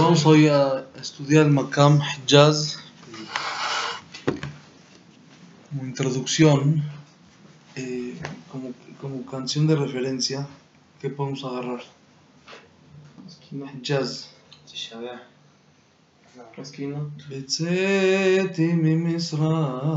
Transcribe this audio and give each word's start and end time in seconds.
vamos 0.00 0.24
hoy 0.24 0.48
a 0.48 0.86
estudiar 1.00 1.46
el 1.46 1.52
Makam 1.52 2.00
Hijaz. 2.00 2.78
Como 5.68 5.84
introducción, 5.84 6.82
eh, 7.74 8.18
como, 8.50 8.72
como 9.00 9.26
canción 9.26 9.66
de 9.66 9.76
referencia, 9.76 10.46
¿qué 11.00 11.10
podemos 11.10 11.44
agarrar? 11.44 11.82
Hijaz. 13.52 14.30
בצאתי 17.28 18.72
ממצרים 18.74 19.96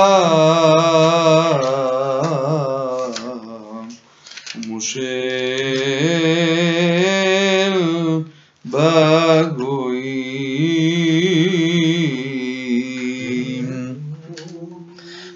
الرحيم 12.71 14.01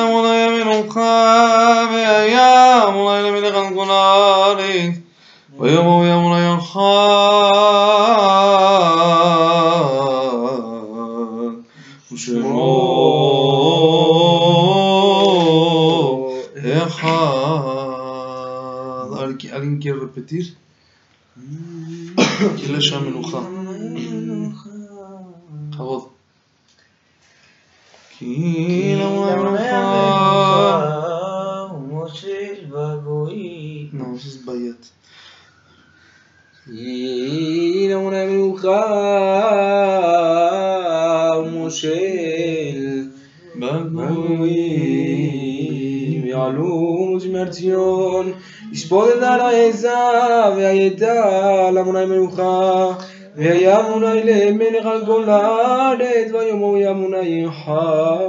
על 51.68 51.78
עמוני 51.78 52.06
מנוחה 52.06 52.90
והיה 53.36 53.80
עמוני 53.80 54.24
למלך 54.24 54.86
על 54.86 55.06
כל 55.06 55.30
הארץ 55.30 56.32
ויאמרו 56.34 56.78
ימוני 56.78 57.48
אחד 57.48 58.28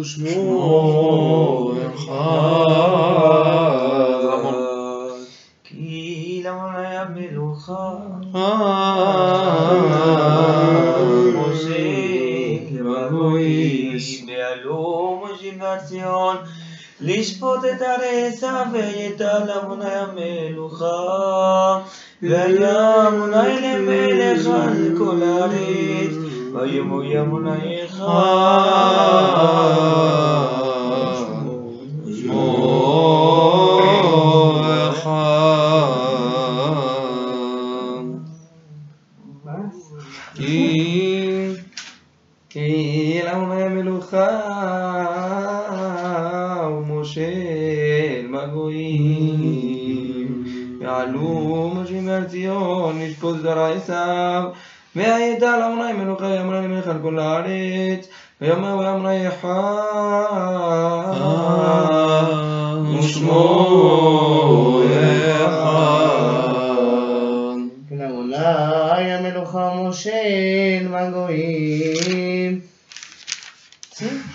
ושמו 0.00 1.72
אחד 1.94 2.70
כי 5.64 6.40
לעמוני 6.44 6.96
המלוכה 6.96 7.94
משה 11.34 11.78
לבבוי 12.72 13.98
בעלו 14.26 15.22
משה 15.24 15.50
נציון 15.56 16.36
לשפוט 17.02 17.64
את 17.64 17.82
הרשע 17.82 18.62
ויתעלמונה 18.72 20.06
מלוכה, 20.14 21.78
וימונה 22.22 23.60
למלך 23.60 24.46
על 24.46 24.94
כל 24.98 25.22
הארץ, 25.22 26.14
וימו 26.54 27.02
ימונה 27.02 27.56
אחד. 27.84 28.20
ציון, 52.30 53.00
ישפוט 53.00 53.36
זרע 53.42 53.68
עשיו. 53.68 54.42
וידע 54.96 55.58
לאמני 55.58 55.92
מלוכה 55.92 56.28
יאמרני 56.28 56.66
מלך 56.66 56.88
על 56.88 56.98
כל 57.02 57.18
הארץ, 57.18 58.08
ויאמר 58.40 58.78
ויאמרי 58.78 59.16
יחד. 59.16 59.50
ושמו 62.98 64.82
יחד. 64.90 65.80
לעולי 67.90 69.12
המלוכה 69.12 69.74
מושל 69.74 70.88
בגויים. 70.90 72.60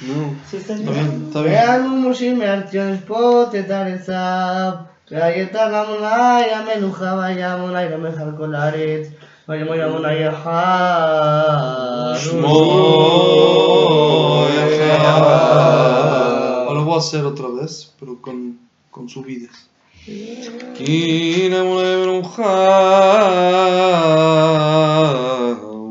נו, 0.08 0.34
תמיד, 0.52 0.90
תמיד. 1.34 1.46
ואנו 1.46 1.96
מושל 1.96 2.36
מארציון 2.36 2.98
שפוט 2.98 3.56
את 3.56 3.70
על 3.70 3.94
עשיו. 3.94 4.95
Cayetana 5.06 5.86
Munaya 5.86 6.66
Menuja 6.66 7.30
ya 7.38 7.58
Munaya 7.62 7.94
Mejar 7.98 8.34
Colaret 8.34 9.14
Mayamoya 9.48 9.88
Munaya 9.88 10.34
Ja 10.34 12.18
Lo 16.74 16.84
voy 16.84 16.96
a 16.96 16.98
hacer 16.98 17.24
otra 17.24 17.50
vez, 17.50 17.94
pero 18.00 18.20
con, 18.20 18.58
con 18.90 19.08
subidas. 19.08 19.70
Kina 20.74 21.64
Munaya 21.64 21.98
Menuja 22.02 22.54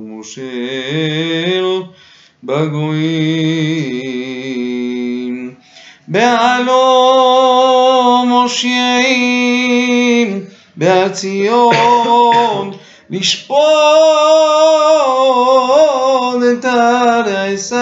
Mushel 0.02 1.90
Bagoim 2.42 3.14
Bealo 6.08 7.03
מושיעים 8.44 10.40
בהציון 10.76 12.70
לשפוט 13.10 13.58
את 16.52 16.64
הנעשר 16.64 17.78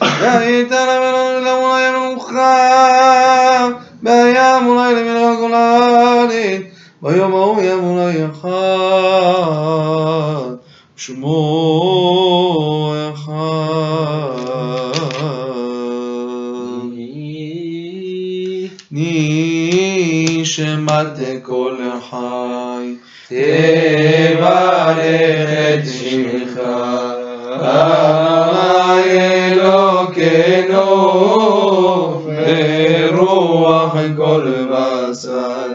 והיית 0.00 0.70
למלך 0.70 1.48
אולי 1.62 1.90
מנוחה 1.90 3.68
וים 4.02 4.66
אולי 4.66 4.94
למלך 4.94 5.22
הגולנית 5.32 6.62
ביום 7.02 7.32
ההוא 7.34 7.62
ים 7.62 7.84
אולי 7.84 8.26
אחד 8.26 9.24
שמו 10.96 11.93
נשמת 20.58 21.42
כל 21.42 21.76
חי 22.10 22.94
תברך 23.28 24.98
את 24.98 25.86
שמך. 25.86 26.60
אלוקינו 29.46 30.84
ברוח 33.10 33.96
כל 34.16 34.52
בשר, 34.70 35.72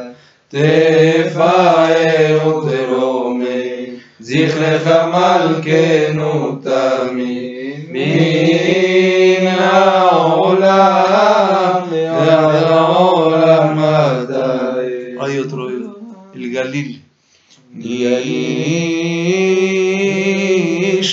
תפאר 0.48 2.48
ותרומם, 2.48 3.46
זכרך 4.20 4.88
מלכנו 4.88 6.56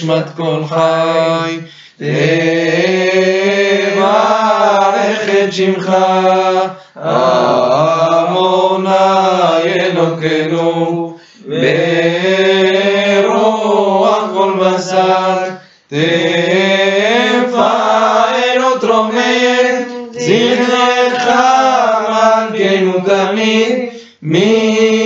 נשמת 0.06 0.36
כל 0.36 0.62
חי, 0.68 1.58
תברך 1.96 2.14
את 5.44 5.52
שמך, 5.52 5.92
עמוני 7.96 8.90
אלוקינו, 9.64 11.16
ברוח 13.16 14.24
כל 14.34 14.52
בשר, 14.60 15.38
תפאר 15.86 15.96
ותרומם, 18.76 19.66
זכרך 20.12 21.26
מלכנו 22.08 22.92
תמיד, 23.04 23.88
מן 24.22 25.05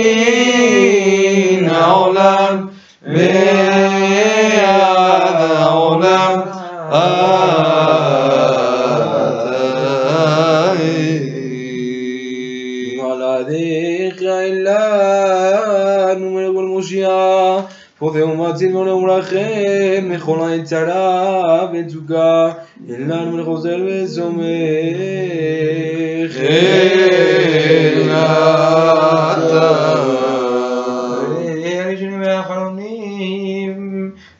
פודה 18.01 18.25
ומציל 18.25 18.75
ועונה 18.75 18.93
ומרחם, 18.95 20.03
מכל 20.03 20.39
העת 20.39 20.63
צרה 20.63 21.67
וצוקה, 21.73 22.51
אלה 22.89 23.25
נומר 23.25 23.45
חוזר 23.45 23.77
וסומך. 23.87 24.41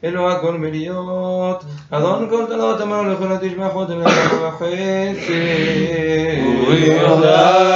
אלוה 0.04 0.32
הכל 0.34 0.58
מליות, 0.58 1.64
אדון 1.92 2.30
כל 2.30 2.46
תלות 2.48 2.82
אמרנו 2.82 3.14
לכל 3.14 3.38
תשמע 3.42 3.70
חותם 3.70 4.00
לך 4.00 4.34
וחסד. 4.34 4.72
Allah 7.04 7.72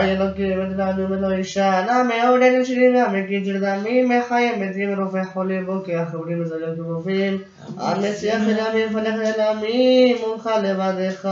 אלוקים 0.00 0.69
אדלנו 0.89 1.09
ולא 1.09 1.31
אישה, 1.31 1.85
למה 1.87 2.29
עודנו 2.29 2.65
שלי 2.65 2.89
והמגיד 2.95 3.45
של 3.45 3.59
דמי 3.59 4.03
מחיים 4.03 4.61
מתים 4.61 4.99
רופא 4.99 5.21
חולי 5.33 5.61
בוקר 5.61 6.05
חברים 6.11 6.41
וזרים 6.41 6.75
טובים 6.75 7.37
המסיח 7.77 8.41
אל 8.47 8.59
עמים 8.59 8.89
פלח 8.89 9.15
אל 9.21 9.41
עמים 9.41 10.17
מולך 10.21 10.49
לבדך 10.63 11.27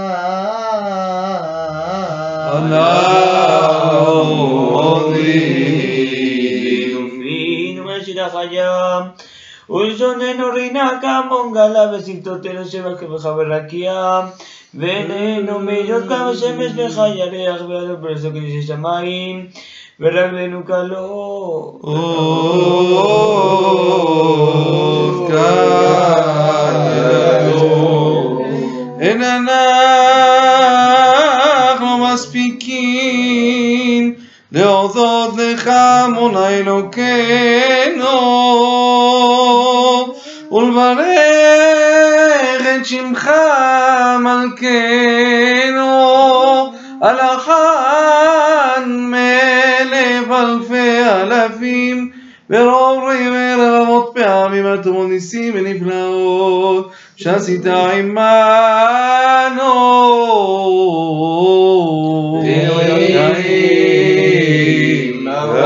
Vino 7.23 7.83
Meshirachayam, 7.87 9.03
ולשוננו 9.69 10.47
רינה 10.53 10.99
כמון 11.01 11.53
גלה 11.53 11.91
ושפתותינו 11.91 12.65
שבח 12.65 13.03
וחברקיה 13.11 14.21
ועינינו 14.73 15.59
מאירות 15.59 16.03
כמה 16.09 16.31
שמש 16.35 16.71
לך 16.77 17.01
ירח 17.15 17.61
ועלו 17.61 17.97
ברזו 17.97 18.29
כדי 18.29 18.61
ששמיים 18.61 19.47
ורגלינו 19.99 20.63
קלות 20.65 21.77
עוד 21.81 22.07
כידוע. 25.27 26.43
אין 28.99 29.21
אנחנו 31.73 31.97
מספיקים 32.13 33.53
להודות 34.51 35.33
לך 35.37 35.69
מול 36.15 36.37
אלוקינו 36.37 37.13
ולברך 40.51 41.16
את 42.78 42.86
שמך 42.86 43.30
מלכנו 44.20 45.82
על 47.00 47.16
החן 47.20 48.90
מאלף 48.90 50.30
אלפי 50.30 51.00
אלפים 51.04 52.10
ברוב 52.50 53.04
ורבבות 53.58 54.12
פעמים 54.14 54.66
הטובות 54.66 55.08
ניסים 55.08 55.54
ונפלאות 55.56 56.90
שעשית 57.16 57.66
עמנו. 57.66 58.38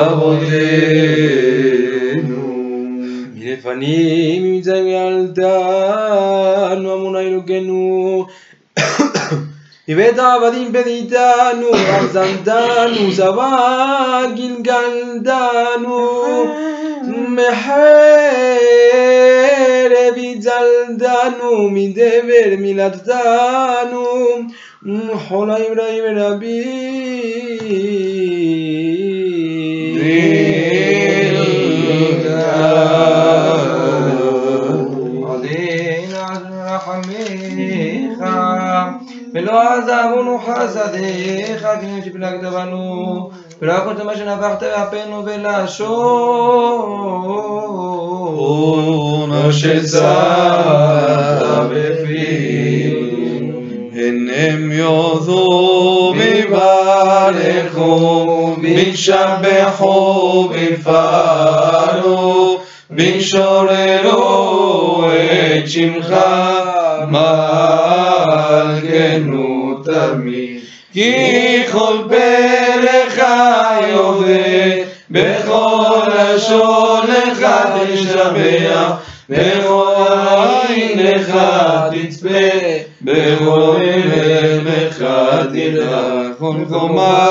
אבותינו. 0.06 1.43
מלפנים 3.35 4.43
ממצאים 4.43 4.87
Ibeda 9.88 10.40
badin 10.43 10.73
beditanu, 10.75 11.69
arzandanu, 11.96 13.11
zavagil 13.19 14.62
galdanu, 14.62 16.00
mehere 17.37 17.67
bidzaldanu, 20.17 21.50
midever 21.75 22.50
milatdanu, 22.62 24.06
hola 25.29 25.56
ibrahim 25.67 26.05
rabbi. 26.17 26.58
ולא 39.34 39.62
עזבנו 39.62 40.38
חסדיך 40.46 41.67
כנראה 41.81 42.05
שפילגת 42.05 42.53
בנו 42.53 43.31
ולא 43.62 43.72
יכולת 43.72 44.01
מה 44.01 44.17
שנפחת 44.17 44.62
באפינו 44.62 45.22
בלשון 45.22 45.89
אונה 48.39 49.53
שצרת 49.53 50.01
בפינו 51.70 53.60
הן 53.94 54.29
יודו 54.72 56.15
ויברכו 56.19 57.77
וישבחו 58.62 60.48
ויפארו 60.53 62.58
וישוררו 62.91 64.22
את 65.12 65.69
שמך 65.69 66.15
מלכנו 68.71 69.75
תמיד. 69.85 70.61
כי 70.93 71.63
כל 71.73 71.97
פרח 72.09 73.19
יודע 73.89 74.85
בכל 75.11 76.09
לשון 76.09 77.06
לך 77.06 77.47
תשבח 77.93 78.93
בכל 79.29 79.94
עינך 80.69 81.39
תצפה 81.91 82.49
בכל 83.03 83.81
לבך 83.82 85.06
תלך 85.53 85.89
כל 86.39 86.56
קומה 86.69 87.29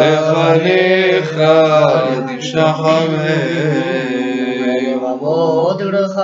לפניך 0.00 1.42
תשתחווה 2.38 3.41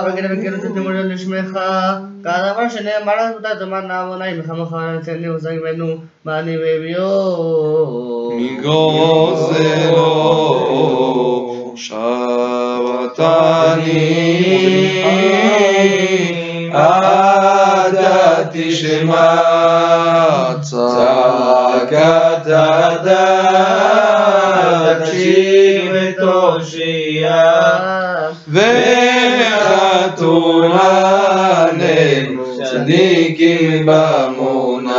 דברך 0.01 0.13
וגר 0.13 0.25
וקראת 0.39 0.71
תמור 0.75 0.91
לשמך 0.93 1.59
כדבר 2.23 2.69
שנאמר 2.69 3.13
אותה 3.35 3.49
תאמר 3.59 3.81
נעמוני 3.81 4.33
מחמך 4.33 4.75
אצלני 5.01 5.29
וזגבנו 5.29 5.95
מאני 6.25 6.57
ואביו 6.57 8.29
מגוזלו 8.31 9.95
שבתני 11.75 12.69
אתה 16.69 18.43
תשמע 18.51 19.35
צעקת 20.61 22.47
הדת 22.47 23.28
צדיקים 32.88 33.86
במוני, 33.86 34.90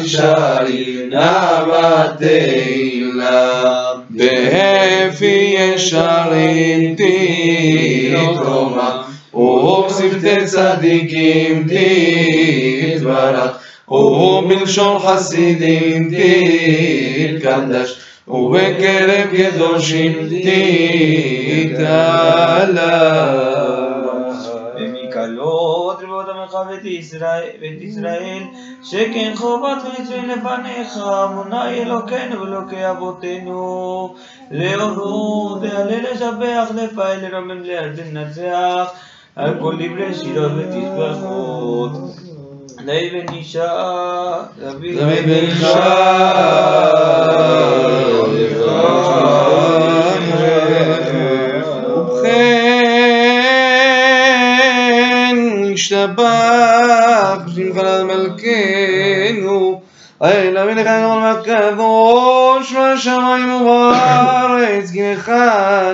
לישרים 0.00 1.10
נבתילה, 2.20 3.92
בהפי 4.10 5.56
ישרים 5.58 6.96
תתרומה, 6.96 9.02
ובשפתי 9.34 10.46
צדיקים 10.46 11.66
תתברך, 12.96 13.58
ובלשון 13.88 14.98
חסידים 14.98 16.10
תתקדש, 16.10 18.00
ובקרב 18.27 19.27
קדושים 19.37 20.29
תתעלה. 21.73 22.95
ומקלות 24.79 26.03
רבות 26.03 26.25
עמך 26.29 26.53
ואת 26.69 26.85
ישראל, 27.81 28.43
שכן 28.83 29.31
חובת 29.35 29.77
מצווה 29.99 30.25
לפניך, 30.25 30.97
אמונה 30.97 31.69
אלוקינו 31.69 32.41
ואלוקי 32.41 32.89
אבותינו, 32.89 34.15
להורות, 34.51 35.61
להלל, 35.61 36.05
לשבח, 36.11 36.67
לפעל, 36.75 37.17
לרומם, 37.21 37.63
לארץ, 37.63 37.97
לנצח, 38.11 38.91
על 39.35 39.53
כל 39.59 39.75
דברי 39.75 40.13
שירות 40.13 40.51
ותשבחות. 40.57 41.91
דוד 42.85 43.11
בן 43.13 43.33
אישה, 43.33 43.73
דוד 44.59 44.81
בן 45.25 45.49
נשתבח 56.05 57.55
שמך 57.55 57.81
מלכנו 58.05 59.81
אל 60.23 60.57
המלך 60.57 60.87
הגדול 60.87 61.23
והקדוש 61.23 62.73
בשמיים 62.73 63.61
ובארץ 63.61 64.91
כי 64.91 65.13
לך 65.13 65.31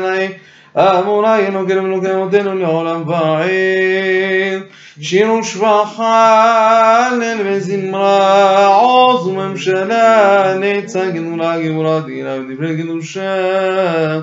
נעים 0.01 0.32
אמוני 0.77 1.48
אלוקינו 1.48 1.86
אלוקי 1.86 2.12
אבותינו 2.13 2.56
לעולם 2.56 3.10
ועד. 3.10 4.62
שיר 5.01 5.32
ושבח 5.32 6.00
הלל 6.00 7.38
וזמרה 7.46 8.65
עוז 8.65 9.27
וממשלה 9.27 10.53
נצח 10.60 11.06
גדולה 11.13 11.60
גבורה 11.60 12.01
תהילה 12.01 12.36
ודברי 12.39 12.84
קדושה. 12.84 14.20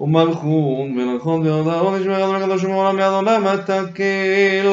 ומלכות 0.00 0.88
מלכות 0.90 1.40
והודעות 1.44 2.00
נשמע 2.00 2.18
גדול 2.18 2.36
הקדוש 2.36 2.64
ומעולם 2.64 2.98
יד 2.98 3.04
עולם 3.04 3.46
התקל 3.46 4.72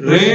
রে 0.00 0.33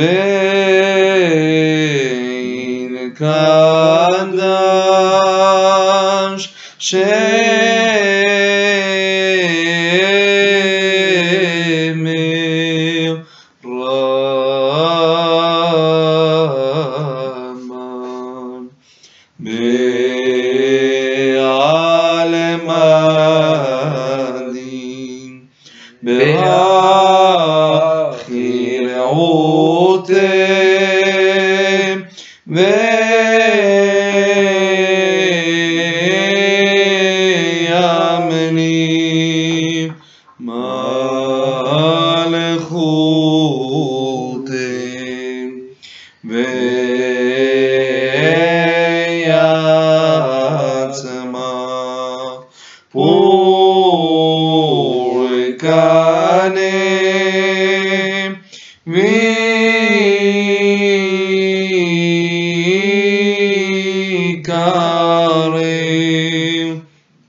ו... 0.00 0.49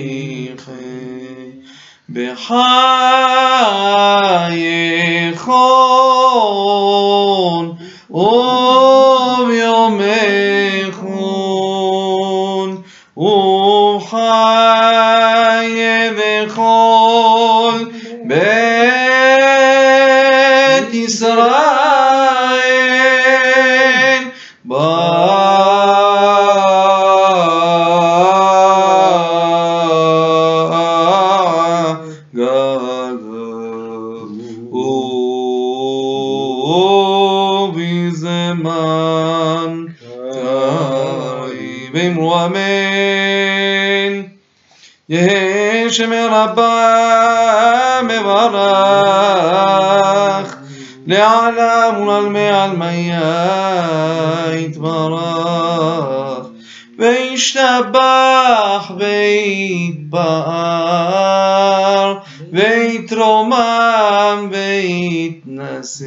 ויתנשא 65.46 66.04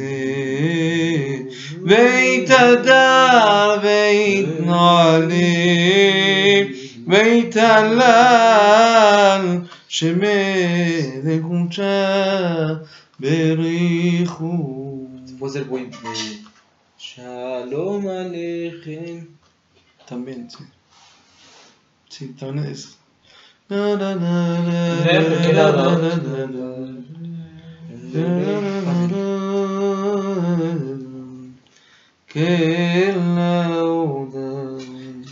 ויתהדר 1.82 3.78
ויתנעלים 3.82 5.44
ויתהלל 7.06 8.00
שמלך 9.88 11.42
קודשה 11.42 12.66
בריחו. 13.20 14.90
Buen. 15.68 15.90
eh, 15.90 15.94
Shalom 16.98 18.06
Aleichem. 18.08 19.26
También, 20.08 20.48
sí. 20.50 20.64
Sí, 22.08 22.28
también 22.38 22.66
es. 22.72 22.96
Na, 23.68 23.96
na, 23.96 24.14
na, 24.14 24.58
na, 24.68 24.78
¿De 25.02 25.08
qué 25.46 25.52
na, 25.52 25.62
lado? 25.62 25.98
na, 25.98 26.16
na, 26.16 26.46
na. 26.46 26.64
que 32.34 33.12
lauda. 33.36 34.78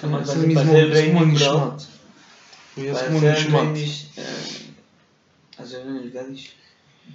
Também 0.00 0.54
vai 0.54 0.64
fazer 0.64 0.92
bem 0.92 1.36
chamado. 1.36 1.84
Conheço 2.76 3.04
como 3.04 3.18
um 3.18 3.34
chamado. 3.34 3.80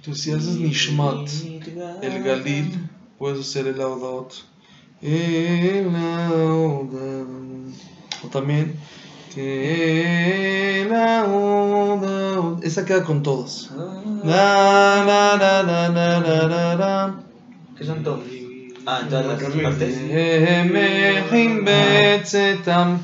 Tu 0.02 0.14
se 0.14 0.30
és 0.32 0.46
um 0.46 0.72
chamado. 0.74 1.24
El 2.02 2.22
Galil, 2.22 2.70
pois 3.18 3.38
o 3.38 3.42
ser 3.42 3.66
ele 3.66 3.78
laudato. 3.78 4.44
E 5.02 5.82
lauda. 5.90 7.26
Ou 8.22 8.28
também 8.28 8.76
que 9.30 10.86
lauda. 10.90 12.58
Essa 12.62 12.82
queda 12.82 13.06
com 13.06 13.20
todos. 13.20 13.70
Ah. 13.72 14.02
Na 14.22 15.04
na 15.06 15.36
na 15.38 15.62
na 15.62 15.88
na 15.88 16.48
na 16.48 16.76
na. 16.76 17.20
Que 17.74 17.84
já 17.84 17.94
não 17.94 18.37
Ah, 18.87 18.99
en 19.01 19.09
todas 19.09 19.25
las 19.25 19.41
partes. 19.63 19.95
שמחים 19.97 21.65
בצאתם 21.65 22.95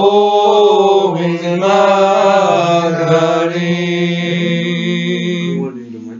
ובמגרים 0.00 1.36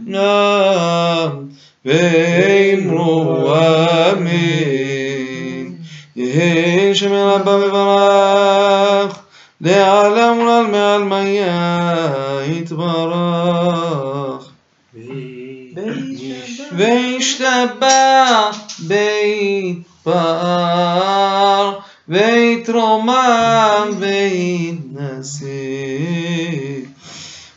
נעם 0.05 1.47
ואמרו 1.85 3.55
אמן. 4.11 5.67
יהי 6.15 6.95
שם 6.95 7.13
רבה 7.13 7.55
וברך, 7.55 9.19
לעלם 9.61 10.39
ולעל 10.39 10.67
מעלמיה 10.67 11.97
יתברך. 12.47 13.27
וישתבח 16.71 18.57
ויתפאר 18.87 20.57
ויתרומם 22.09 23.20
ויתנשא 24.21 25.47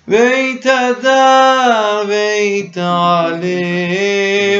ויתהדר 0.08 2.02
ויתעלה 2.08 3.38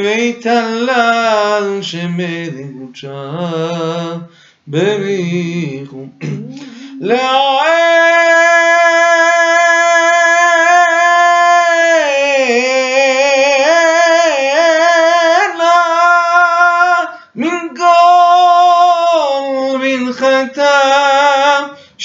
ויתהלל 0.02 1.78
שמלך 1.82 2.70
קודשה 2.90 4.16
בריחו 4.66 6.06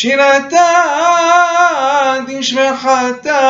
שירתה 0.00 0.72
תשמחתה 2.28 3.40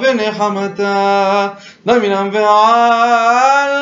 ונחמתה 0.00 1.48
למינם 1.86 2.28
ועלמה 2.32 3.75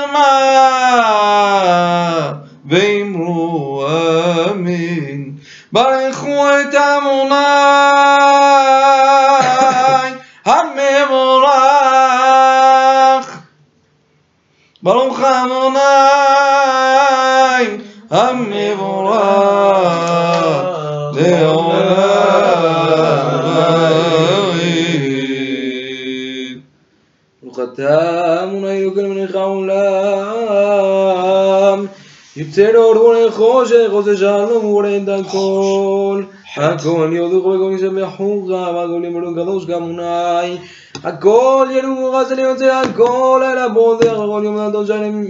יוצא 32.54 32.72
לאור 32.72 32.95
ובורא 32.95 33.30
חושך, 33.30 33.88
עושה 33.91 34.17
שלום 34.17 34.65
ובורא 34.65 34.89
את 35.04 35.10
הכל. 35.10 36.24
הכל 36.58 37.10
יודוך 37.13 37.45
וכל 37.45 37.72
ישמחוך, 37.76 38.50
והכל 38.50 39.02
ימלו 39.06 39.36
קדוש 39.36 39.65
כאמוני. 39.65 40.58
הכל 41.04 41.67
ינום 41.72 42.04
וחסד 42.04 42.39
יוצא 42.39 42.82
הכל 42.82 43.41
אל 43.43 43.58
הבודח, 43.58 44.12
הכל 44.12 44.41
יום 44.43 44.60
נדון 44.60 44.86
שלם. 44.86 45.24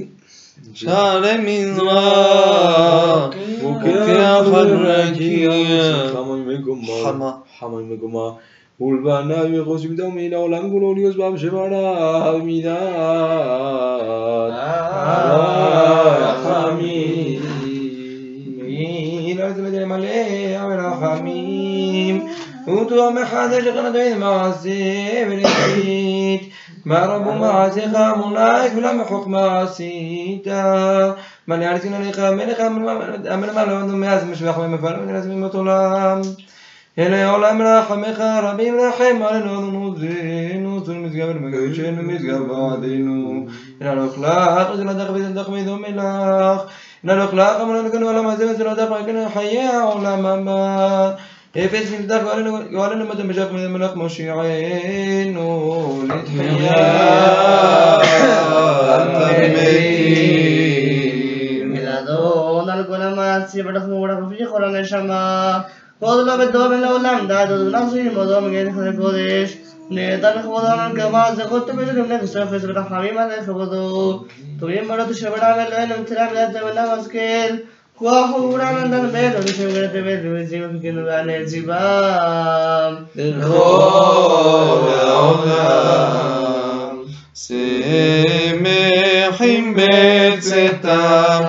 שערי 0.74 1.38
מזרח, 1.40 3.30
בוקע 3.62 4.44
חרקיע, 4.44 5.50
חמה 6.14 6.36
ממקומה. 6.36 6.94
חמה. 7.04 7.32
חמה 7.60 7.78
ממקומה. 7.78 8.30
ולבניו 8.82 9.56
יחושבים 9.56 9.96
דמי 9.96 10.30
לעולם 10.30 10.72
כולו 10.72 10.94
ליושבם 10.94 11.38
שבעליו 11.38 12.40
מידת. 12.44 12.78
הרחמים. 16.50 17.13
הרחמים 21.04 22.28
ותואר 22.64 23.10
מחדש 23.10 23.64
לחנתו 23.64 24.20
מעשה 24.20 24.70
ולשית 25.30 26.50
מה 26.86 27.06
רבו 27.06 27.34
מעשיך 27.34 27.98
מונעי 28.18 28.72
כולם 28.72 29.00
מחוכמה 29.02 29.62
עשית 29.62 30.48
מלא 31.48 31.66
ארצין 31.66 31.94
עליך 31.94 32.20
מלך 32.20 32.60
המלך 33.30 33.58
לא 33.68 33.88
מאז 33.88 34.24
משבח 34.24 34.58
ומפעל 34.58 35.00
ונעזבים 35.00 35.46
את 35.46 35.54
עולם 35.54 36.22
אלה 37.00 37.30
עולם 37.30 37.62
רחמך 37.62 38.24
רבים 38.44 38.76
רחם 38.80 39.22
עלינו 39.24 39.60
אדונו 39.60 39.96
זינו 39.98 40.84
צור 40.86 40.96
משגב 40.96 41.28
ולמגשנו 41.28 42.04
משגב 42.04 42.42
בעדינו 42.48 43.46
אלא 43.82 43.94
נוכלך 43.94 44.70
וזלתך 44.74 45.10
וזלתך 45.14 45.50
ודומה 45.50 45.88
לך 45.90 46.02
נלוך 46.02 46.64
לך 46.64 46.93
من 47.05 47.11
الأخلاق 47.11 47.63
ومن 47.63 47.87
الكون 47.87 48.03
ولا 48.03 48.23
مزيد 48.23 48.61
من 48.61 48.69
الدفع 48.73 49.01
كان 49.03 49.29
حياة 49.29 49.95
ولا 49.95 50.17
ممات 50.17 51.17
إفيس 51.57 51.91
من 51.93 51.99
الدفع 51.99 52.35
ولا 52.81 52.95
نمت 52.95 53.21
مشاق 53.21 53.53
من 53.53 53.65
الملك 53.65 53.97
مشيعين 53.97 55.37
لتحياة 56.09 57.05
ميلادون 61.65 62.71
القلمات 62.71 63.49
سيبتخ 63.49 63.85
مورخ 63.85 64.29
في 64.29 64.45
قرآن 64.45 64.77
الشماء. 64.77 65.71
وضلوا 66.01 66.37
بالدوام 66.37 66.73
الأولام 66.73 67.27
دادوا 67.27 67.71
نصير 67.79 68.13
مضام 68.19 68.45
غير 68.45 68.73
خلق 68.73 69.05
وديش 69.07 69.51
נהדר 69.91 70.39
לכבודו 70.39 70.67
הנקמה 70.67 71.35
זכות 71.37 71.71
גם 71.97 72.13
נכס 72.13 72.37
רפס 72.37 72.65
ורחמים 72.65 73.19
על 73.19 73.29
לכבודו. 73.41 74.25
טובים 74.61 74.89
בנות 74.89 75.15
שברה 75.15 75.55
ואלוהינו 75.57 75.95
מצרה 76.03 76.31
מלאת 76.31 76.49
תמנה 76.53 76.97
משכיל. 77.01 77.57
כוח 77.97 78.31
וגבורה 78.35 78.73
נתן 78.73 79.09
בנו 79.13 79.39
לשם 79.45 79.71
גרת 79.75 79.93
בית 79.93 80.21
ומציב 80.23 80.65
וכנו 80.65 81.07
והנציבם. 81.07 82.95
לכל 83.17 84.91
העולם 84.99 86.15
שמחים 89.35 89.77
בצאתם, 89.77 91.43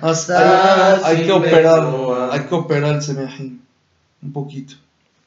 Hasta 0.00 1.06
hay, 1.06 1.24
que 1.24 1.32
operar, 1.32 1.86
hay 2.30 2.40
que 2.40 2.54
operar 2.54 3.00
el 3.02 3.58
un 4.22 4.32
poquito. 4.32 4.74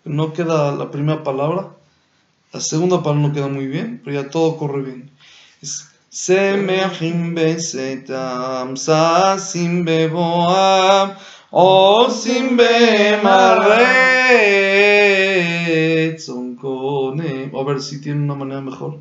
No 0.03 0.33
queda 0.33 0.71
la 0.71 0.91
primera 0.91 1.23
palabra, 1.23 1.69
la 2.53 2.59
segunda 2.61 3.03
palabra 3.03 3.27
no 3.27 3.33
queda 3.33 3.47
muy 3.47 3.67
bien, 3.67 4.01
pero 4.03 4.21
ya 4.21 4.29
todo 4.29 4.55
corre 4.57 4.81
bien. 4.81 5.09
Es 5.61 5.89
semejim 6.15 7.35
besetam, 7.35 8.77
sasim 8.77 9.83
beboam, 9.83 11.15
osim 11.51 12.55
bemaret, 12.55 13.35
son 16.19 16.55
cone. 16.55 17.51
A 17.53 17.63
ver 17.63 17.81
si 17.81 17.99
tiene 17.99 18.23
una 18.23 18.35
manera 18.35 18.61
mejor. 18.61 18.99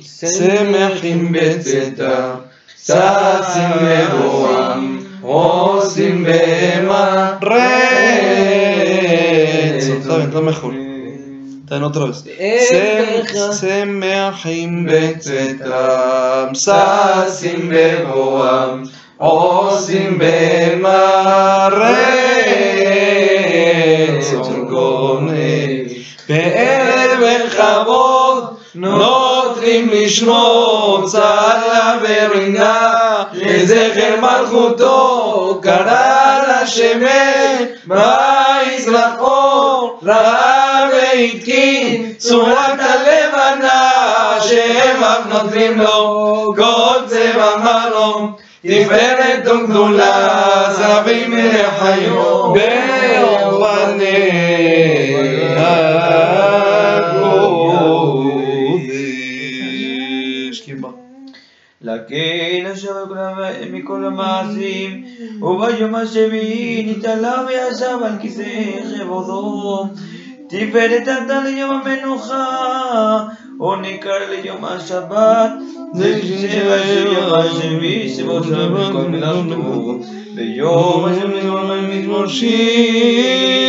Semejim 0.00 1.32
besetam. 1.32 2.45
ששים 2.86 3.70
בבואם, 3.82 4.98
עושים 5.22 6.24
בהמה. 6.24 7.38
mejor. 10.50 10.72
Está 11.64 11.74
bien, 11.74 11.84
otra 11.90 12.06
vez. 12.06 12.18
שמחים 13.60 14.86
בצאתם, 14.90 16.54
ששים 16.54 17.72
בבואם, 17.72 18.82
עושים 19.16 20.18
בהמה. 20.18 21.68
גונן. 24.70 25.86
בערב 26.28 27.20
וכבוד 27.22 28.44
נותנים 29.66 29.90
לשמור 29.92 31.02
צהלה 31.06 31.98
ורינה 32.00 33.24
לזכר 33.32 34.20
מלכותו 34.20 35.60
קרא 35.62 36.40
לשמן 36.48 37.64
ויזרח 37.86 39.18
אור 39.18 40.00
ראה 40.02 40.88
והתקין 40.92 42.12
צורת 42.18 42.78
הלבנה 42.78 43.90
שבח 44.40 45.18
נותנים 45.28 45.80
לו 45.80 46.54
כל 46.56 46.98
צבע 47.06 47.56
מרום 47.56 48.32
תפארת 48.66 49.46
וגדולה 49.46 50.38
זבים 50.72 51.36
לחיו 51.36 52.46
הקודש. 52.46 52.86
לקהל 62.05 62.67
אשר 62.73 62.91
מכל 63.71 64.05
המעשים, 64.05 65.03
וביום 65.41 65.95
השביעי 65.95 66.91
נתעלה 66.91 67.45
וישב 67.47 67.97
על 68.05 68.11
כיסא 68.21 68.43
כבודו. 68.99 69.85
תפארת 70.47 71.07
עלתה 71.07 71.43
ליום 71.43 71.71
המנוחה, 71.71 73.27
או 73.59 73.75
ניכר 73.75 74.19
ליום 74.29 74.65
השבת, 74.65 75.51
זה 75.93 76.21
שבע 76.21 76.83
של 76.83 77.05
יום 77.05 77.33
השביעי, 77.33 78.09
שבו 78.09 78.43
שם 78.43 78.73
בכל 78.73 79.07
מלאכתו. 79.09 79.99
ביום 80.35 81.05
השביעי 81.05 81.99
מזמור 81.99 82.27
שיר. 82.27 83.61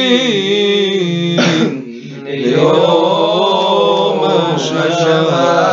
ליום 2.25 4.25
השבת, 4.25 5.66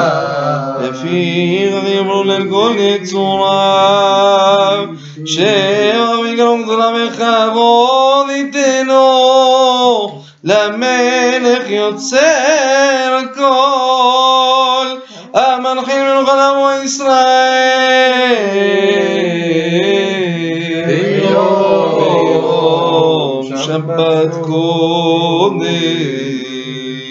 לפיו 0.93 1.81
דיברו 1.85 2.23
לכל 2.23 2.73
יצוריו, 2.77 4.05
שבע 5.25 6.15
בגרום 6.23 6.63
גדולה 6.63 6.89
וכבוד 6.95 8.29
ייתנו, 8.29 8.99
למלך 10.43 11.69
יוצר 11.69 13.17
הכל, 13.19 14.87
המנחים 15.33 16.03
מלוכה 16.03 16.35
לעמו 16.35 16.69
ישראל. 16.83 17.19
ביום 20.87 21.49
שבת 23.57 24.33
קודש. 24.45 25.69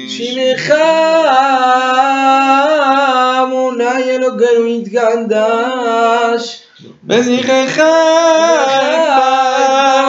שמך 0.08 0.72
אלוקינו 4.41 4.67
יתקדש. 4.67 6.43
בזכרך 7.03 7.79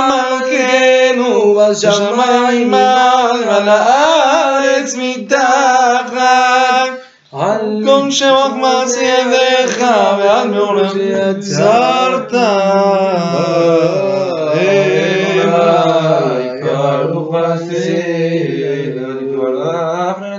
מלכנו 0.08 1.54
בשמיים 1.54 2.74
על 3.48 3.68
הארץ 3.68 4.96
מתחת 4.98 5.44
כל 7.84 8.10
שבח 8.10 8.50
מעשי 8.56 9.04
ידיך 9.04 9.84
ועל 10.18 10.48
מעולם 10.48 10.90
יצרת 11.00 12.32
ועשה, 17.32 18.00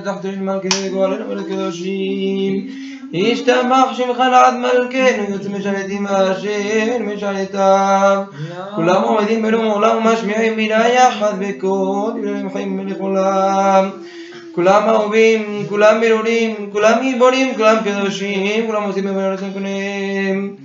תחתונים 0.03 0.45
מלכי 0.45 0.89
גואלנו 0.89 1.29
ולקדושים. 1.29 2.84
ישתמח 3.17 3.93
שמך 3.93 4.19
לעד 4.19 4.53
מלכנו, 4.53 5.23
יוצא 5.29 5.49
משרתים 5.49 6.07
השם 6.07 7.13
משרתיו. 7.13 8.23
כולם 8.75 9.01
עומדים 9.01 9.41
ברום 9.41 9.65
עולם 9.65 9.97
ומשמיעים 9.97 10.55
מילה 10.57 10.89
יחד 10.89 11.33
בקול, 11.39 12.11
דברי 12.11 12.49
חיים 12.53 12.77
מלך 12.77 12.97
עולם. 12.99 13.89
כולם 14.51 14.83
אהובים, 14.87 15.65
כולם 15.69 16.01
ברורים, 16.01 16.69
כולם 16.71 17.01
גיבורים, 17.01 17.55
כולם 17.55 17.75
קדושים, 17.85 18.67
כולם 18.67 18.83
עושים 18.83 19.03
במארץ 19.03 19.39
קונים. 19.53 20.55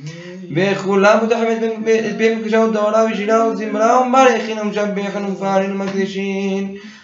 וכולם 0.54 1.18
פותחים 1.20 1.48
את 1.50 2.16
פיהם 2.18 2.42
בקשרות 2.42 2.72
תורה 2.72 3.04
ושירה 3.12 3.46
וזמרה 3.46 4.00
ומברכין 4.00 4.58
ומשבחין 4.58 5.24
ומפארין 5.24 5.72
ומקדישין 5.72 6.74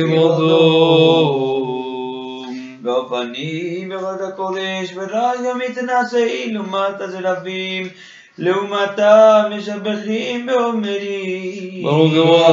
כמותו. 0.00 1.58
באופנים 2.80 3.88
בבית 3.88 4.20
הקודש, 4.28 4.92
ורק 4.94 5.38
גם 5.48 5.58
מתנשאי 5.58 6.52
לעומת 6.52 7.00
הזרפים, 7.00 7.88
לעומתם 8.38 9.42
משבחים 9.56 10.48
ואומרים. 10.48 11.82
ברוך 11.82 12.12
הוא 12.12 12.46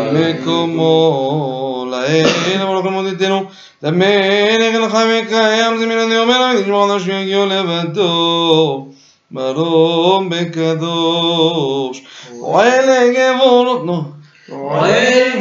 אדוני 0.00 0.32
מקומו 0.32 1.86
לאל 1.90 2.26
ברוך 2.58 2.84
הוא 2.84 2.92
מודדנו 2.92 3.44
למלך 3.82 4.84
לחי 4.84 5.22
וקיים 5.26 5.78
זה 5.78 5.86
מילדי 5.86 6.18
אומר 6.18 6.52
ונשמע 6.56 6.94
אנשים 6.94 7.14
יגיעו 7.14 7.46
לבדו 7.46 8.86
ברום 9.30 10.30
בקדוש 10.30 12.02
אוהל 12.40 13.12
גבולות 13.14 13.84
נו 13.84 14.19
אוהל 14.50 15.38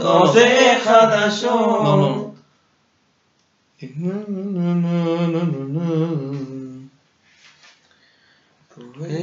עושה 0.00 0.78
חדשות. 0.84 2.26
לא 4.06 4.26
לא 8.94 9.16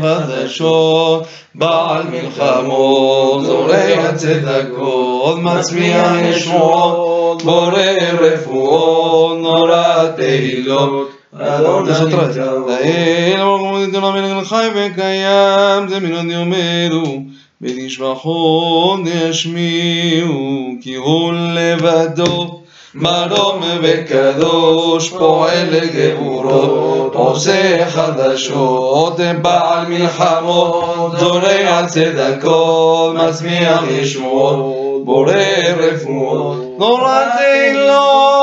חדשות, 0.00 1.26
בעל 1.54 2.02
מלחמות, 2.08 3.44
זורע 3.44 4.14
צדקות, 4.16 5.38
מצמיח 5.38 6.12
ישועות, 6.24 7.42
בורא 7.42 7.82
רפואות, 8.20 9.38
נורא 9.38 10.06
תהילות. 10.16 11.19
Otra 11.32 12.16
vez. 12.16 12.36
לאל 12.36 13.42
מודדנו 13.42 14.06
המלך 14.08 14.48
חי 14.48 14.68
וקיים, 14.74 15.88
זה 15.88 16.00
מן 16.00 16.34
אומרו, 16.34 17.22
ונשבחות 17.60 19.00
ישמיעו, 19.04 20.70
כי 20.82 20.94
הוא 20.94 21.32
לבדו. 21.32 22.60
מרום 22.94 23.62
וקדוש, 23.82 25.10
פועל 25.10 25.68
גבורות, 25.94 27.14
עושה 27.14 27.90
חדשות, 27.90 29.20
בעל 29.42 29.86
מלחמות, 29.88 31.18
זורע 31.18 31.86
צדקות, 31.86 33.14
מצמיח 33.14 33.82
ישועות, 33.90 35.04
בורא 35.04 35.32
רפואות, 35.78 36.56
נורא 36.78 37.20
תהילות, 37.38 38.39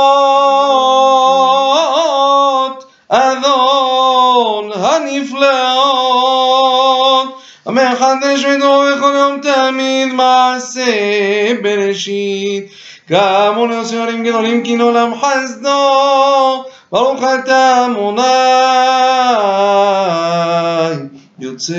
תמיד 10.07 10.13
מעשה 10.15 11.53
בראשית. 11.63 12.65
גם 13.11 13.55
הוא 13.57 13.69
לעושה 13.69 14.05
עולים 14.05 14.25
גדולים 14.25 14.65
כי 14.65 14.77
לעולם 14.77 15.13
חסדו, 15.15 16.65
ברוך 16.93 17.23
אתה 17.25 17.87
אדוני, 17.87 18.23
יוצר 21.39 21.75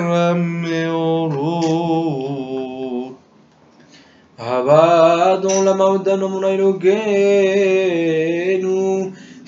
המאורות. 0.00 1.54
אהבה 4.40 5.34
אדון 5.34 5.68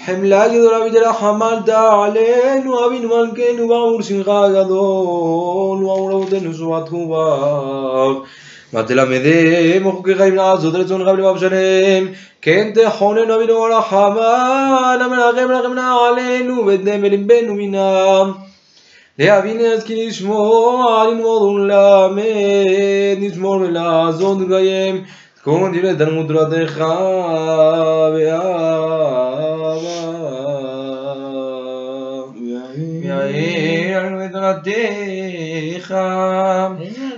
حملاج 0.05 0.51
درابي 0.57 0.89
جرا 0.89 1.11
حمال 1.11 1.63
دالين 1.65 2.67
وابين 2.67 3.05
مالكين 3.05 3.59
وامور 3.59 4.01
سنغا 4.01 4.39
غادول 4.53 5.83
وامور 5.83 6.11
ودن 6.11 6.53
سوات 6.53 6.89
كوباك 6.89 8.17
مدلا 8.73 9.05
مدي 9.05 9.79
مخوك 9.79 10.09
غيب 10.09 10.33
نعز 10.33 10.65
ودرتون 10.65 11.01
غبل 11.01 11.21
بابشنين 11.21 12.15
كنت 12.43 12.79
حون 12.79 13.27
نبي 13.27 13.45
نورا 13.45 13.79
حمال 13.79 15.01
علي 15.01 15.29
غيب 15.37 15.51
نغمنا 15.51 15.81
علين 15.81 16.51
وبدنا 16.51 16.97
ملين 16.97 17.27
بين 17.27 17.51
منا 17.51 18.35
لأبين 19.17 19.79
كي 19.79 20.07
نشمو 20.07 20.87
علين 20.87 21.19
وضون 21.25 21.67
لامين 21.67 23.19
نشمو 23.23 23.57
من 23.57 23.73
لازون 23.73 24.37
درقايم 24.37 25.05
تكون 25.37 25.71
ديبنا 25.71 25.93
دنمو 25.93 26.23
درادخا 26.23 28.09
بيا 28.09 29.30
תורתך 34.31 35.95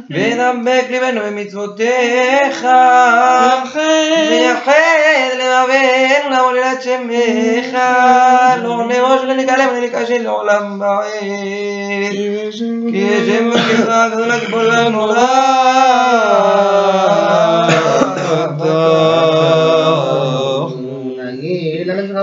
ונמק 0.09 0.91
לבנו 0.91 1.21
במצוותיך 1.25 2.67
ויחד 4.29 4.73
לבבינו 5.37 6.29
לעוללת 6.29 6.81
שמך. 6.81 7.77
לא 8.63 8.85
נבוש 8.85 9.21
ונגלם 9.29 9.69
ונקשן 9.77 10.23
לעולם 10.23 10.81
ועד 10.81 11.03
כי 12.91 13.09
השם 13.19 13.49
מלכך 13.49 14.09
גדול 14.13 14.31
הגיבור 14.31 14.59
והנורא 14.59 15.43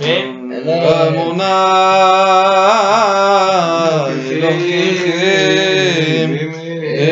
המונה 0.00 1.64
אלוקיכם 4.30 6.34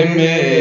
אמת. 0.03 0.53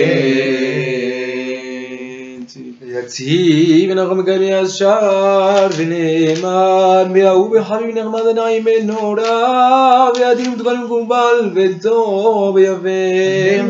יציב 2.86 3.92
ונרם 3.92 4.22
גם 4.22 4.42
ישר 4.42 5.68
ונאמן 5.78 7.14
מאהוב 7.14 7.52
וחמים 7.52 7.98
נחמד 7.98 8.28
עיניים 8.28 8.66
ונורא 8.66 10.10
ועדים 10.20 10.56
דברים 10.56 10.88
גומבל 10.88 11.52
וטוב 11.56 12.58
יבם 12.58 13.70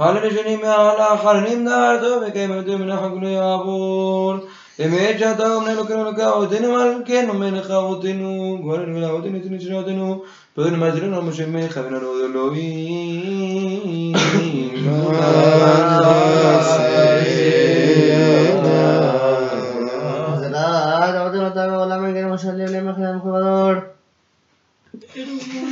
على 0.00 0.26
الجنين 0.28 0.64
وعلى 0.64 1.02
آخرين 1.14 1.64
نار 1.64 1.98
توبك 2.00 2.36
مدو 2.36 2.78
من 2.78 2.96
حقل 2.96 3.24
يابون 3.24 4.40
إمي 4.80 5.12
جاتا 5.12 5.58
من 5.58 5.74
لكنا 5.74 6.02
لك 6.08 6.20
أودين 6.20 6.64
والكن 6.64 7.36
من 7.38 7.60
خاوتنو 7.62 8.56
قولن 8.56 8.96
ولا 8.96 9.10
أودين 9.10 9.42
تنشراتنو 9.42 10.24
بدون 10.56 10.78
ما 10.78 10.90
جلون 10.90 11.14
المشمي 11.14 11.68
خبنا 11.68 11.98
الأولوين 11.98 14.16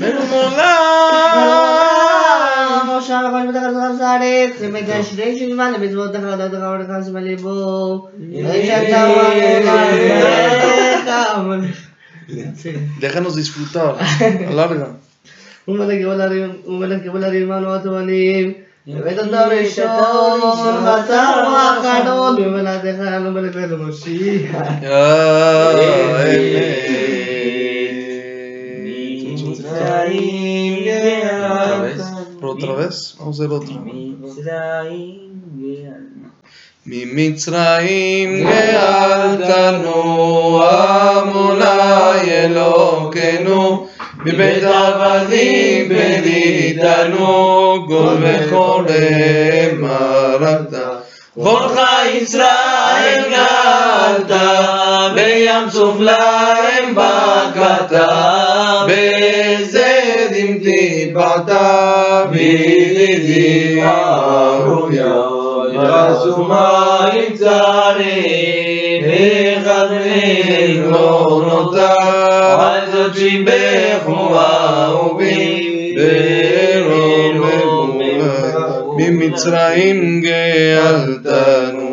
من 0.00 0.02
المولى 0.02 1.65
la 3.25 3.25
me 3.25 3.25
queremos 3.25 3.25
salir 3.25 3.25
de 3.25 3.25
imagen 3.25 3.25
del 3.25 3.25
jugador. 3.25 3.25
Vamos 3.25 3.25
a 3.25 3.25
ver 3.25 3.31
cómo 3.31 3.51
te 3.51 3.59
vas 3.59 4.01
a 4.01 4.15
hacer. 4.15 4.53
Se 4.57 4.67
me 4.69 4.85
cae 4.85 5.03
shrein 5.03 5.37
sin 5.37 5.55
mal, 5.55 5.79
me 5.79 5.87
tuvo 5.87 6.11
que 6.11 6.17
dejar 6.17 6.37
de 6.37 6.49
tocar 6.49 6.63
ahora 6.63 6.87
casi 6.87 7.11
me 7.11 7.21
libo. 7.21 8.11
Ella 8.19 8.83
estaba 8.83 9.31
Déjanos 12.99 13.35
disfrutar. 13.35 13.95
Alarga. 14.49 14.87
un 15.67 15.77
mele 15.77 15.99
que 15.99 16.05
volar 16.05 16.31
un 16.31 16.79
mele 16.79 17.01
que 17.01 17.09
volar 17.09 17.35
hermano 17.35 17.73
a 17.73 17.81
tu 17.81 17.91
malim. 17.91 18.55
בבית 18.87 19.17
הדור 19.17 19.39
ראשון, 19.39 20.39
בשר 20.85 21.43
ואחרון, 21.53 22.41
ומלאכתך 22.41 22.99
אנו 22.99 23.31
מלכנו 23.31 23.77
משיח. 23.77 24.51
otra 32.56 32.72
vez, 32.74 33.14
vamos 33.18 33.38
a 33.40 33.44
hacer 33.44 33.52
otra. 33.52 33.74
ממצרים 36.88 38.46
גאלתנו, 38.50 39.98
עמוני 40.62 42.30
אלוקינו, 42.30 43.86
מבית 44.24 44.62
עבדים 44.62 45.88
פדיתנו, 45.88 47.26
גול 47.86 48.16
וחולם 48.20 48.86
מרדת. 49.80 50.74
חולך 51.34 51.80
ישראל 52.14 53.22
גאלת, 53.30 54.30
בים 55.14 55.70
סוף 55.70 56.00
להם 56.00 56.94
בקעת, 56.94 57.92
בזדים 58.88 59.85
טיפעת, 60.65 61.49
בידידי 62.31 63.81
ארויה. 63.83 65.41
יכעסו 65.73 66.43
מים 66.43 67.33
צרים, 67.33 69.03
אחד 69.57 69.87
מעלונותיו, 70.89 71.95
על 72.59 72.91
זאת 72.91 73.15
שיבחו 73.15 74.35
אהובים, 74.35 75.95
ברומם 76.85 78.01
ממצרים 78.97 80.21
גאלתנו, 80.21 81.85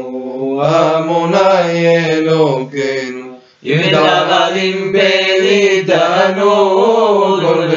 עמוני 0.64 1.98
אלוקינו, 2.10 3.28
ידעלים 3.62 4.92
פליטנו, 4.92 6.50
כל 6.84 7.01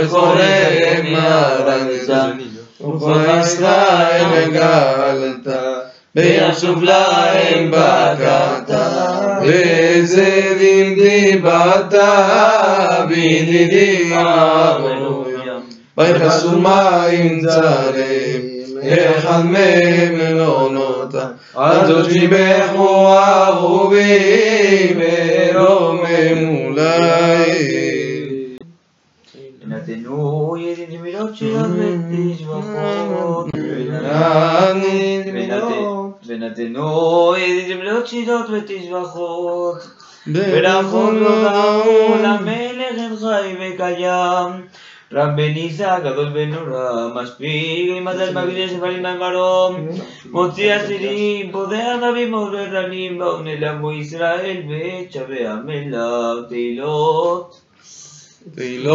בכורם 0.06 1.12
מרדת, 1.12 2.10
וכל 2.80 3.20
ישראל 3.40 4.50
גאלת, 4.52 5.46
וישוב 6.16 6.82
להם 6.82 7.70
בקעת, 7.70 8.70
וזדים 9.42 10.94
דיבת, 10.94 11.94
בידידי 13.08 14.12
אבנויה. 14.14 15.36
ויכסו 15.98 16.58
מים 16.58 17.40
צרים, 17.40 18.40
אחד 18.82 19.44
מהם 19.44 20.14
מלונותה, 20.14 21.26
עד 21.54 21.86
זאת 21.86 22.10
שיבחו 22.10 23.08
אהובים, 23.08 25.00
ורוממו 25.54 26.70
de 29.86 29.96
noche 29.98 30.86
de 30.86 30.98
mi 30.98 31.12
noche 31.12 31.56
advertís 31.56 32.40
mm. 32.42 32.48
bajo 32.48 33.46
Venate 36.24 36.68
noche 36.70 37.64
de 37.68 37.74
mi 37.76 37.84
noche 37.84 38.26
advertís 38.28 38.90
bajo. 38.90 39.78
Verajón 40.26 41.20
lo 41.22 41.40
da 41.40 41.84
una 42.14 42.38
jaime 43.20 43.76
callam 43.76 44.68
Rambeniza, 45.08 46.00
Gadol 46.00 46.32
Benura, 46.32 47.14
Maspig, 47.14 47.96
y 47.96 48.00
Madal 48.00 48.34
Magrides, 48.34 48.76
Falim 48.80 49.06
Angarom, 49.06 49.88
Motzia 50.32 50.84
Sirim, 50.84 51.52
Podea 51.52 51.96
Navim, 51.96 52.34
Orbe 52.34 52.66
Ranim, 52.66 53.16
Baunelamu 53.16 53.92
Israel, 54.00 54.64
Becha, 54.66 55.22
Beamela, 55.28 56.48
Teilot. 56.48 57.65
אל 58.59 58.87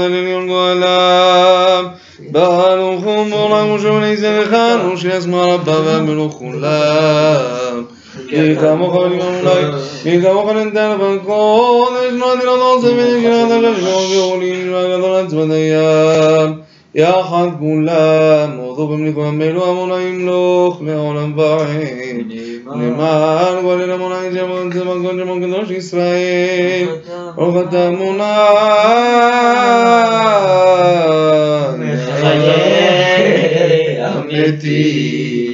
עליון 0.00 0.46
גואליו, 0.48 1.84
ברוך 2.30 3.04
הוא 3.04 3.26
מורם 3.26 3.70
ושמני 3.70 4.16
זרחנו, 4.16 4.98
שישמע 4.98 5.44
רבה 5.44 5.80
והמלוך 5.84 6.34
כולם. 6.34 7.84
כי 8.28 8.56
כמוך 8.56 8.94
ולגמרי, 8.94 9.64
כי 10.02 10.22
כמוך 10.22 10.50
נתן 10.50 10.96
בקודש, 11.00 12.12
נועדי 12.12 12.42
לדוסה 12.42 12.92
ונגרת 12.92 13.64
הששון 13.64 14.18
ועולים, 14.18 14.72
והגדול 14.72 15.14
עצמדיה. 15.14 16.52
יחד 16.94 17.48
כולם, 17.58 18.50
הודו 18.56 18.88
במלכו 18.88 19.24
המלו 19.24 19.64
עמונה 19.64 20.02
ימלוך 20.02 20.82
לעולם 20.86 21.38
ועד. 21.38 22.32
למען 22.66 23.62
גואל 23.62 23.90
עמונה 23.90 24.26
ישמון 24.26 24.72
צבקון 24.72 25.18
שמון 25.18 25.42
קדוש 25.42 25.70
ישראל. 25.70 26.86
ברוך 27.34 27.56
אתה 27.68 27.86
עמונה. 27.86 28.46
חיי 32.20 34.02
המתים. 34.02 35.52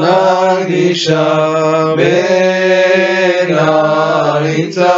נקדישה 0.00 1.94
ונריצה 3.48 4.94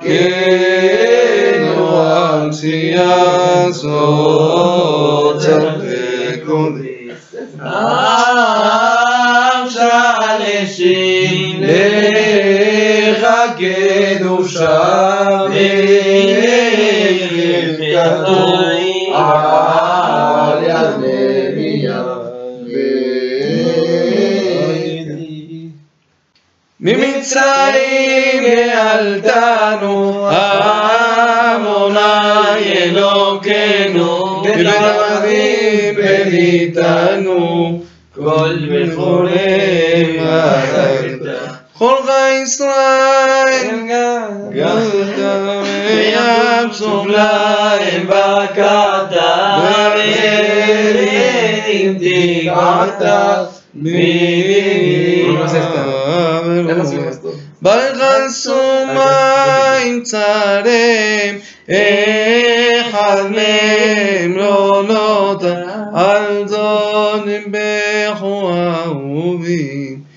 כנו 0.00 0.16
אנציה 2.34 3.16
סוצה 3.72 5.58
וקודש. 5.80 6.88
עם 7.60 8.11
ממצרים 26.80 28.44
גאלתנו, 28.44 30.28
עמוני 31.38 31.98
אלוקינו, 32.76 34.42
בבית 34.44 34.66
עבדים 34.66 35.94
פדיתנו, 35.94 37.80
כל 38.14 38.56
בכורי 38.70 40.18
הרגת. 40.20 41.22
חולך 41.74 42.10
ישראל, 42.42 43.70
גלת 44.52 45.18
ויעצוב 45.86 47.06
להם 47.06 47.61
בקעת 48.42 49.12
ואם 51.66 51.94
תגעת 51.98 53.02
ויכנסו 57.62 58.86
מים 58.86 60.02
צרים, 60.02 61.38
אחד 62.80 63.22
מהם 63.30 64.36
לא 64.36 64.82
נותר, 64.88 65.64
על 65.94 66.48
זונים 66.48 67.52
בכו 67.52 68.52
אהובים. 68.54 70.08